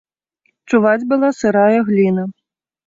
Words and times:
Чуваць 0.71 1.07
была 1.13 1.29
сырая 1.43 1.79
гліна. 1.93 2.23